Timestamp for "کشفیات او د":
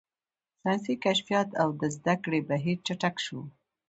1.03-1.81